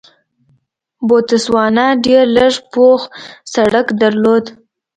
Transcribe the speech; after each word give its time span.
بوتسوانا 1.07 1.87
ډېر 2.05 2.25
لږ 2.37 2.53
پوخ 2.73 3.01
سړک 3.53 3.87
درلود. 4.01 4.45